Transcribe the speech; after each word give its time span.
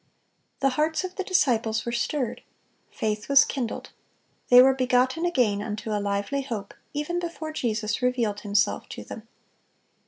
(580) 0.61 0.61
The 0.61 0.75
hearts 0.77 1.03
of 1.03 1.15
the 1.15 1.23
disciples 1.23 1.85
were 1.85 1.91
stirred. 1.91 2.41
Faith 2.89 3.29
was 3.29 3.45
kindled. 3.45 3.91
They 4.49 4.59
were 4.59 4.73
"begotten 4.73 5.25
again 5.27 5.61
unto 5.61 5.91
a 5.91 6.01
lively 6.01 6.41
hope," 6.41 6.73
even 6.91 7.19
before 7.19 7.53
Jesus 7.53 8.01
revealed 8.01 8.39
Himself 8.39 8.89
to 8.89 9.03
them. 9.03 9.27